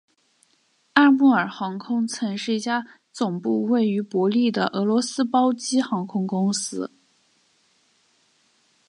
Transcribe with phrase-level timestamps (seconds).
[0.93, 6.91] 阿穆尔航空曾是一家总部位于伯力的俄罗斯包机航空公司。